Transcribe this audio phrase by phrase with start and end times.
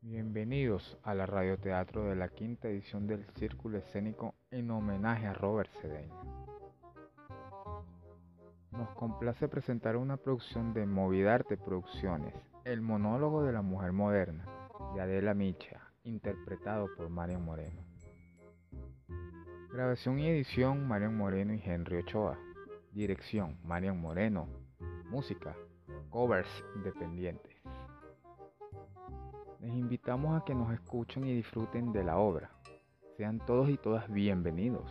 [0.00, 5.70] Bienvenidos a la radioteatro de la quinta edición del Círculo Escénico en homenaje a Robert
[5.82, 6.14] Cedeño.
[8.70, 14.46] Nos complace presentar una producción de Movidarte Producciones, El monólogo de la mujer moderna,
[14.94, 17.89] de Adela Micha, interpretado por Marian Moreno.
[19.72, 22.36] Grabación y edición Marian Moreno y Henry Ochoa.
[22.92, 24.48] Dirección Marian Moreno.
[25.08, 25.56] Música
[26.10, 27.54] Covers Independientes.
[29.60, 32.50] Les invitamos a que nos escuchen y disfruten de la obra.
[33.16, 34.90] Sean todos y todas bienvenidos.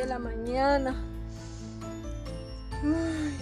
[0.00, 0.94] De la mañana.
[2.82, 3.36] Ay.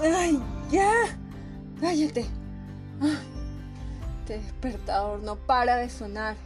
[0.00, 0.92] Ay, ya.
[1.80, 2.26] Cállate.
[4.20, 6.36] este despertador no para de sonar.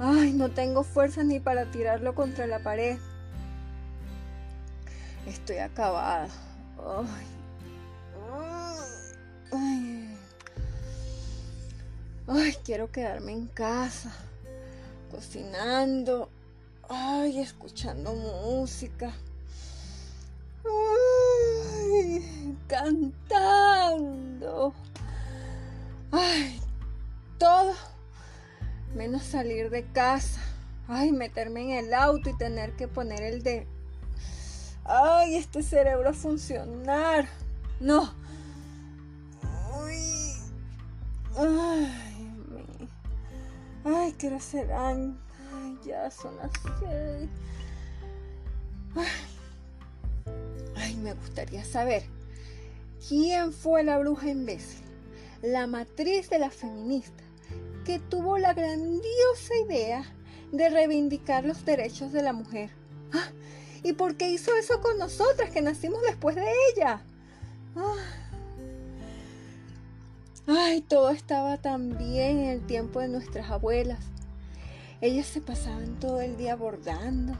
[0.00, 2.98] Ay, no tengo fuerza ni para tirarlo contra la pared.
[5.26, 6.28] Estoy acabada.
[6.78, 7.06] Ay.
[7.06, 7.37] Ay.
[12.30, 14.12] Ay, quiero quedarme en casa,
[15.10, 16.28] cocinando,
[16.86, 19.14] ay, escuchando música.
[20.62, 24.74] Ay, cantando.
[26.12, 26.60] Ay,
[27.38, 27.72] todo
[28.94, 30.42] menos salir de casa.
[30.86, 33.66] Ay, meterme en el auto y tener que poner el de...
[34.84, 37.26] Ay, este cerebro a funcionar.
[37.80, 38.12] No.
[39.72, 40.34] Ay.
[41.38, 42.07] Ay.
[43.84, 45.18] Ay, ¿qué hora serán?
[45.54, 46.50] Ay, ya son las
[46.80, 47.30] seis.
[50.76, 52.02] Ay, me gustaría saber
[53.08, 54.84] quién fue la bruja imbécil,
[55.42, 57.22] la matriz de la feminista,
[57.84, 60.04] que tuvo la grandiosa idea
[60.52, 62.70] de reivindicar los derechos de la mujer.
[63.12, 63.30] Ah,
[63.82, 67.02] ¿Y por qué hizo eso con nosotras que nacimos después de ella?
[67.76, 68.17] Ah.
[70.50, 73.98] Ay, todo estaba tan bien en el tiempo de nuestras abuelas.
[75.02, 77.34] Ellas se pasaban todo el día bordando,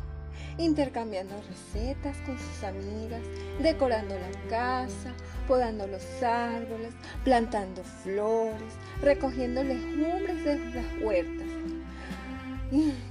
[0.58, 3.22] intercambiando recetas con sus amigas,
[3.62, 5.14] decorando la casa,
[5.46, 6.92] podando los árboles,
[7.24, 11.48] plantando flores, recogiendo legumbres de las huertas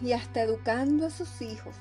[0.04, 1.74] y hasta educando a sus hijos.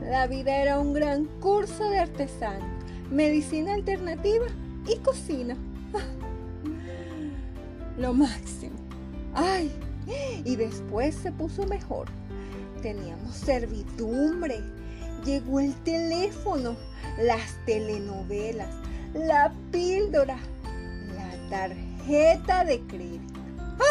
[0.00, 2.64] la vida era un gran curso de artesano,
[3.10, 4.46] medicina alternativa
[4.86, 5.56] y cocina.
[8.00, 8.78] Lo máximo.
[9.34, 9.70] Ay,
[10.42, 12.08] y después se puso mejor.
[12.80, 14.62] Teníamos servidumbre.
[15.22, 16.76] Llegó el teléfono,
[17.18, 18.74] las telenovelas,
[19.12, 20.38] la píldora,
[21.14, 23.38] la tarjeta de crédito.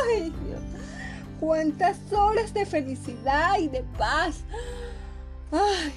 [0.07, 0.61] Ay, Dios.
[1.39, 4.37] Cuántas horas de felicidad y de paz.
[5.51, 5.93] Ay.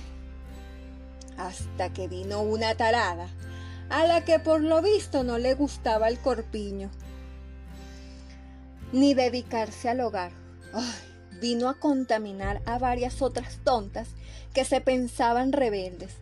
[1.38, 3.28] Hasta que vino una tarada
[3.88, 6.90] a la que por lo visto no le gustaba el corpiño,
[8.92, 10.32] ni dedicarse al hogar.
[11.40, 14.08] vino a contaminar a varias otras tontas
[14.54, 16.12] que se pensaban rebeldes,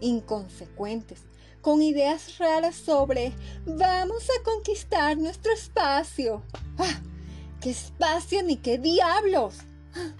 [0.00, 1.22] inconsecuentes,
[1.62, 3.32] con ideas raras sobre
[3.64, 6.42] vamos a conquistar nuestro espacio.
[6.78, 7.00] ¡Ah!
[7.60, 9.56] ¿Qué espacio ni qué diablos?
[9.94, 10.12] ¡Ah!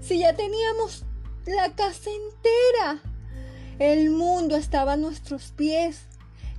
[0.00, 1.04] Si ya teníamos
[1.46, 3.02] la casa entera.
[3.78, 6.02] El mundo estaba a nuestros pies.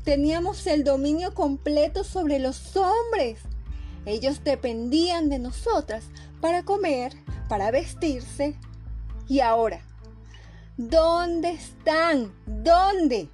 [0.03, 3.39] Teníamos el dominio completo sobre los hombres.
[4.05, 6.05] Ellos dependían de nosotras
[6.39, 7.13] para comer,
[7.47, 8.55] para vestirse.
[9.27, 9.81] Y ahora,
[10.77, 12.33] ¿dónde están?
[12.45, 13.29] ¿Dónde?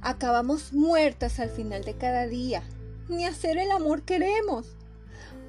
[0.00, 2.62] Acabamos muertas al final de cada día.
[3.08, 4.76] Ni hacer el amor queremos.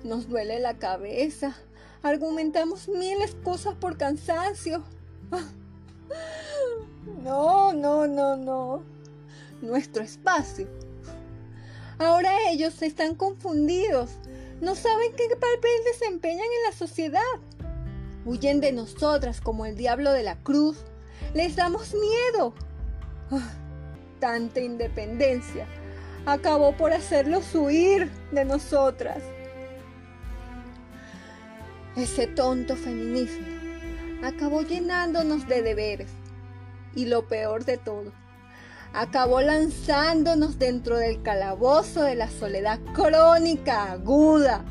[0.04, 1.56] Nos duele la cabeza.
[2.02, 4.84] Argumentamos miles cosas por cansancio.
[7.24, 8.84] No, no, no, no.
[9.62, 10.68] Nuestro espacio.
[11.98, 14.12] Ahora ellos están confundidos.
[14.62, 17.22] No saben qué papel desempeñan en la sociedad.
[18.26, 20.78] Huyen de nosotras como el diablo de la cruz.
[21.34, 22.54] Les damos miedo.
[23.32, 23.54] Ah,
[24.20, 25.68] tanta independencia
[26.26, 29.24] acabó por hacerlos huir de nosotras.
[31.96, 33.46] Ese tonto feminismo
[34.24, 36.10] acabó llenándonos de deberes.
[36.96, 38.14] Y lo peor de todo,
[38.96, 44.64] acabó lanzándonos dentro del calabozo de la soledad crónica aguda.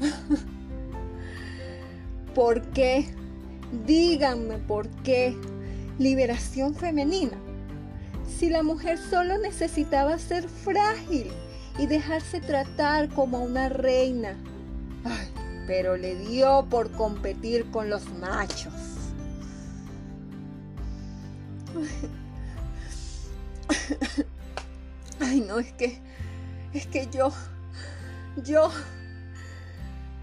[2.34, 3.06] ¿Por qué?
[3.86, 5.36] Díganme por qué.
[5.98, 7.38] Liberación femenina.
[8.38, 11.30] Si la mujer solo necesitaba ser frágil
[11.78, 14.36] y dejarse tratar como una reina.
[15.66, 18.74] Pero le dio por competir con los machos.
[25.20, 25.98] Ay, no, es que,
[26.72, 27.32] es que yo,
[28.44, 28.70] yo,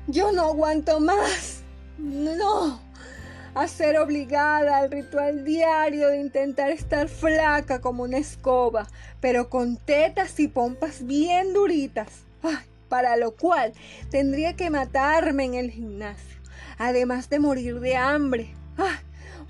[0.08, 1.62] yo no aguanto más.
[1.98, 2.80] No,
[3.56, 8.88] a ser obligada al ritual diario de intentar estar flaca como una escoba,
[9.20, 12.08] pero con tetas y pompas bien duritas.
[12.44, 13.74] Ay, para lo cual
[14.12, 16.38] tendría que matarme en el gimnasio,
[16.78, 18.54] además de morir de hambre.
[18.78, 18.98] Ay,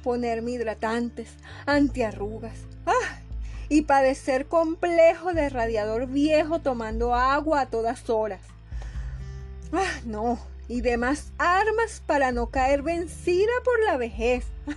[0.04, 1.36] ponerme hidratantes,
[1.66, 2.60] antiarrugas.
[2.86, 3.17] ¡Ah!
[3.70, 8.42] Y padecer complejo de radiador viejo tomando agua a todas horas.
[9.74, 10.40] ¡Ah, no!
[10.70, 14.46] Y demás armas para no caer vencida por la vejez.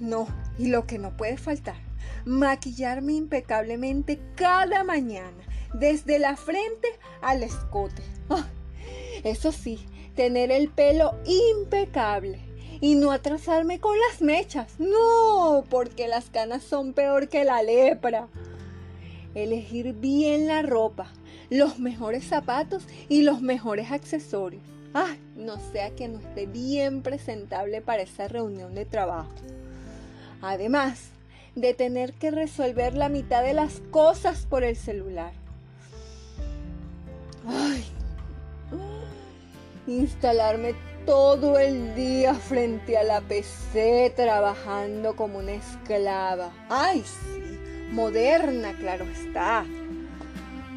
[0.00, 0.26] No,
[0.58, 1.76] y lo que no puede faltar,
[2.24, 5.44] maquillarme impecablemente cada mañana,
[5.74, 6.88] desde la frente
[7.20, 8.02] al escote.
[8.30, 8.46] ¡Ah!
[9.24, 9.86] Eso sí,
[10.16, 12.49] tener el pelo impecable
[12.80, 14.74] y no atrasarme con las mechas.
[14.78, 18.28] No, porque las canas son peor que la lepra.
[19.34, 21.08] Elegir bien la ropa,
[21.50, 24.62] los mejores zapatos y los mejores accesorios.
[24.92, 29.30] Ah, no sea que no esté bien presentable para esa reunión de trabajo.
[30.42, 31.10] Además
[31.54, 35.32] de tener que resolver la mitad de las cosas por el celular.
[37.46, 37.84] Ay,
[39.86, 40.74] instalarme
[41.06, 46.50] todo el día frente a la PC trabajando como una esclava.
[46.68, 47.58] Ay, sí,
[47.92, 49.64] moderna, claro está.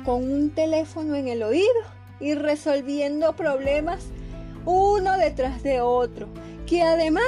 [0.05, 1.81] Con un teléfono en el oído
[2.19, 4.05] y resolviendo problemas
[4.65, 6.27] uno detrás de otro,
[6.65, 7.23] que además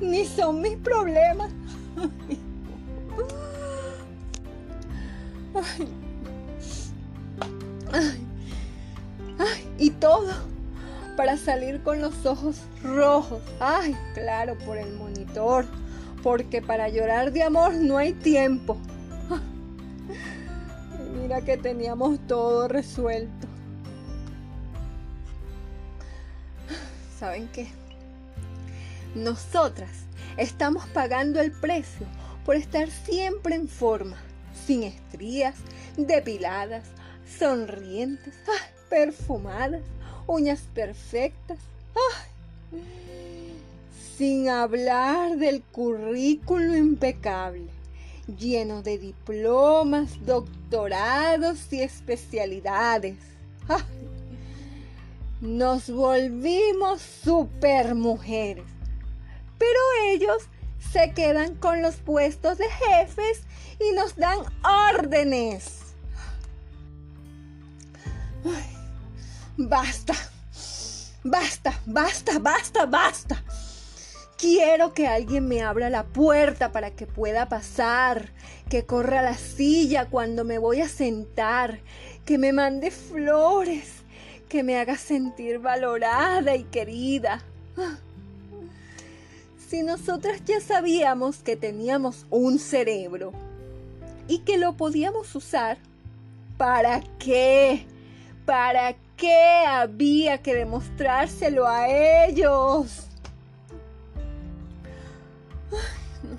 [0.00, 1.50] ni son mis problemas.
[5.54, 5.88] Ay,
[7.94, 8.26] ay,
[9.38, 10.55] ay, y todo
[11.16, 13.40] para salir con los ojos rojos.
[13.58, 15.66] Ay, claro, por el monitor.
[16.22, 18.76] Porque para llorar de amor no hay tiempo.
[21.20, 23.46] mira que teníamos todo resuelto.
[27.18, 27.66] ¿Saben qué?
[29.14, 29.90] Nosotras
[30.36, 32.06] estamos pagando el precio
[32.44, 34.16] por estar siempre en forma,
[34.66, 35.54] sin estrías,
[35.96, 36.84] depiladas,
[37.38, 38.34] sonrientes,
[38.90, 39.82] perfumadas,
[40.26, 41.58] uñas perfectas.
[44.16, 47.66] Sin hablar del currículo impecable,
[48.38, 53.16] lleno de diplomas, doctorados y especialidades.
[55.42, 58.64] Nos volvimos supermujeres.
[59.58, 60.48] Pero ellos
[60.92, 63.42] se quedan con los puestos de jefes
[63.78, 65.82] y nos dan órdenes.
[69.58, 70.12] Basta,
[71.24, 73.42] basta, basta, basta, basta.
[74.36, 78.32] Quiero que alguien me abra la puerta para que pueda pasar,
[78.68, 81.80] que corra la silla cuando me voy a sentar,
[82.26, 84.02] que me mande flores,
[84.50, 87.42] que me haga sentir valorada y querida.
[89.70, 93.32] si nosotras ya sabíamos que teníamos un cerebro
[94.28, 95.78] y que lo podíamos usar,
[96.58, 97.86] ¿para qué?
[98.44, 103.08] ¿Para qué había que demostrárselo a ellos?
[105.72, 105.78] Ay,
[106.22, 106.38] no.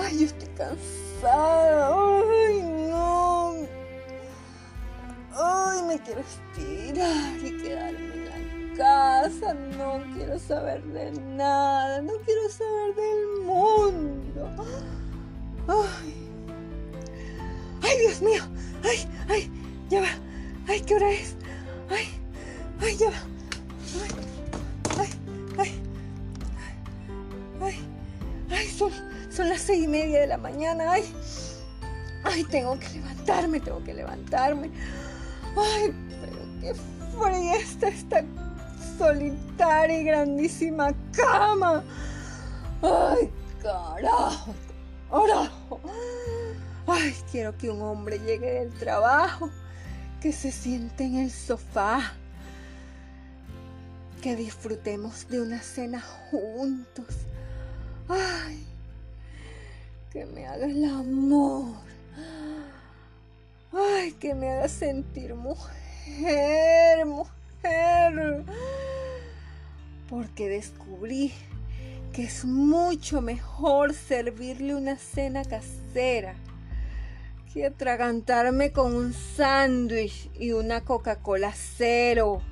[0.00, 1.88] Ay, yo estoy cansada.
[1.88, 3.54] Ay, no.
[5.36, 8.32] Ay, me quiero estirar y quedarme en la
[8.76, 9.54] casa.
[9.54, 12.00] No quiero saber de nada.
[12.02, 14.48] No quiero saber del mundo.
[15.68, 16.14] Ay.
[17.82, 18.42] Ay, Dios mío.
[18.82, 19.50] Ay, ay,
[19.88, 20.08] ya va.
[20.66, 21.36] Ay, ¿qué hora es?
[21.90, 22.08] Ay,
[22.80, 23.16] ay, ya va.
[24.02, 24.10] Ay,
[24.98, 25.10] ay,
[25.58, 25.80] ay.
[27.60, 27.78] Ay,
[28.50, 28.90] ay, son,
[29.30, 30.92] son las seis y media de la mañana.
[30.92, 31.04] Ay,
[32.24, 34.70] ay, tengo que levantarme, tengo que levantarme.
[35.56, 38.24] Ay, pero qué fría está esta
[38.98, 41.84] solitaria y grandísima cama.
[42.82, 43.30] Ay,
[43.62, 44.54] carajo,
[45.10, 45.80] carajo.
[46.86, 49.50] Ay, quiero que un hombre llegue del trabajo,
[50.24, 52.14] que se siente en el sofá,
[54.22, 57.04] que disfrutemos de una cena juntos.
[58.08, 58.64] Ay,
[60.10, 61.74] que me haga el amor.
[63.70, 68.44] Ay, que me haga sentir mujer, mujer.
[70.08, 71.34] Porque descubrí
[72.14, 76.34] que es mucho mejor servirle una cena casera
[77.54, 82.42] que atragantarme con un sándwich y una Coca-Cola cero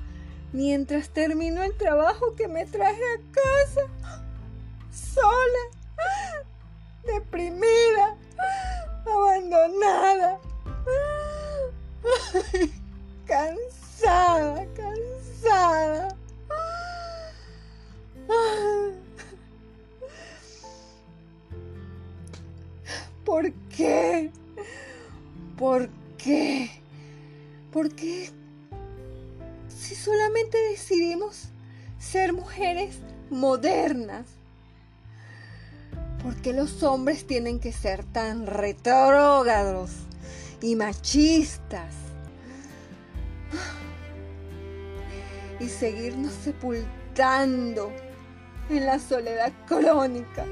[0.53, 3.81] mientras termino el trabajo que me traje a casa
[4.93, 5.59] sola,
[7.05, 8.15] deprimida,
[9.05, 10.39] abandonada,
[13.25, 16.15] cansada, cansada.
[23.25, 24.31] ¿Por qué?
[25.63, 26.69] ¿Por qué?
[27.71, 28.29] ¿Por qué?
[29.69, 31.45] Si solamente decidimos
[31.97, 32.97] ser mujeres
[33.29, 34.25] modernas,
[36.21, 39.91] ¿por qué los hombres tienen que ser tan retrógrados
[40.61, 41.95] y machistas?
[45.61, 47.89] Y seguirnos sepultando
[48.69, 50.45] en la soledad crónica.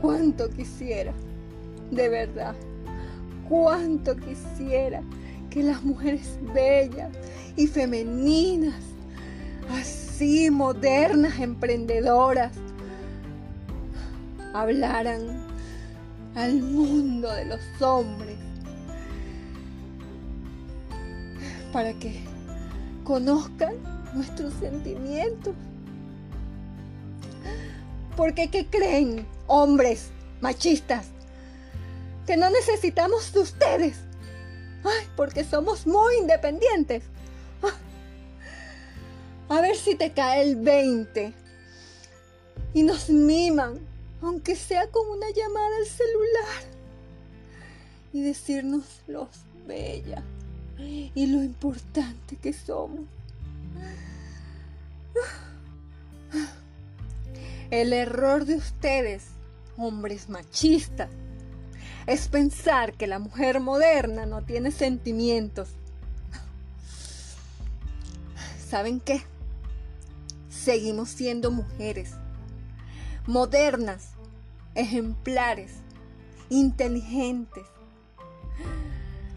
[0.00, 1.12] Cuánto quisiera,
[1.90, 2.54] de verdad,
[3.48, 5.02] cuánto quisiera
[5.50, 7.10] que las mujeres bellas
[7.56, 8.82] y femeninas,
[9.70, 12.52] así modernas, emprendedoras,
[14.54, 15.46] hablaran
[16.34, 18.36] al mundo de los hombres
[21.72, 22.20] para que
[23.04, 23.74] conozcan
[24.14, 25.54] nuestros sentimientos.
[28.20, 30.10] Porque ¿qué creen, hombres
[30.42, 31.06] machistas?
[32.26, 33.96] Que no necesitamos de ustedes.
[34.84, 37.02] Ay, porque somos muy independientes.
[37.62, 37.78] Ah,
[39.56, 41.32] a ver si te cae el 20.
[42.74, 43.78] Y nos miman,
[44.20, 46.62] aunque sea con una llamada al celular.
[48.12, 49.28] Y decirnos los
[49.66, 50.22] bella
[50.78, 53.06] y lo importante que somos.
[57.70, 59.26] El error de ustedes,
[59.76, 61.08] hombres machistas,
[62.08, 65.68] es pensar que la mujer moderna no tiene sentimientos.
[68.68, 69.22] ¿Saben qué?
[70.48, 72.14] Seguimos siendo mujeres,
[73.28, 74.14] modernas,
[74.74, 75.74] ejemplares,
[76.48, 77.66] inteligentes,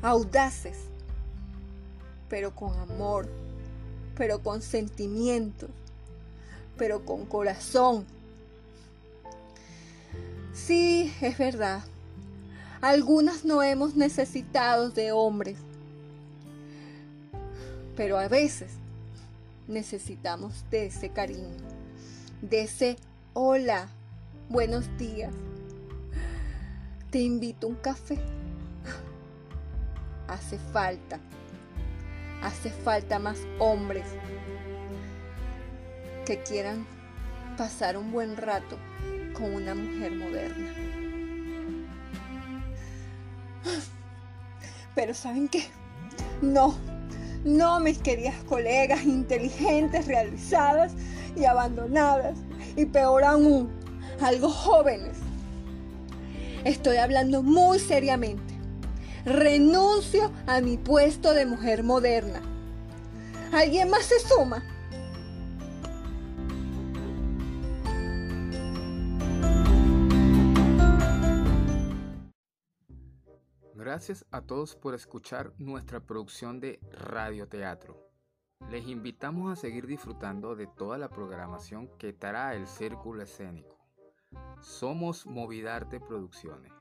[0.01, 0.79] audaces,
[2.29, 3.29] pero con amor,
[4.15, 5.69] pero con sentimientos,
[6.77, 8.07] pero con corazón
[10.53, 11.83] Sí, es verdad.
[12.79, 15.57] Algunas no hemos necesitado de hombres,
[17.95, 18.73] pero a veces
[19.67, 21.55] necesitamos de ese cariño,
[22.41, 22.97] de ese
[23.33, 23.87] hola,
[24.49, 25.33] buenos días.
[27.09, 28.17] Te invito a un café.
[30.27, 31.19] Hace falta,
[32.41, 34.05] hace falta más hombres
[36.25, 36.85] que quieran
[37.57, 38.77] pasar un buen rato
[39.33, 40.73] con una mujer moderna.
[44.95, 45.65] Pero ¿saben qué?
[46.41, 46.75] No,
[47.43, 50.93] no mis queridas colegas inteligentes, realizadas
[51.35, 52.37] y abandonadas.
[52.75, 53.71] Y peor aún,
[54.21, 55.17] algo jóvenes.
[56.63, 58.53] Estoy hablando muy seriamente.
[59.25, 62.41] renuncio a mi puesto de mujer moderna.
[63.51, 64.63] ¿Alguien más se suma?
[73.93, 77.95] Gracias a todos por escuchar nuestra producción de radioteatro.
[78.71, 83.77] Les invitamos a seguir disfrutando de toda la programación que trae el Círculo Escénico.
[84.61, 86.73] Somos Movidarte Producciones.